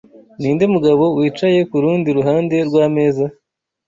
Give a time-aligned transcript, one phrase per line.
[0.39, 3.25] Ninde mugabo wicaye kurundi ruhande rwameza?